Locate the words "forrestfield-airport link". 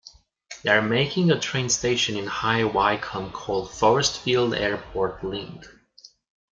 3.69-5.67